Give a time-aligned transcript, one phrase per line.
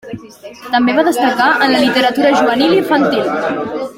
[0.75, 3.31] També va destacar en la literatura juvenil i infantil.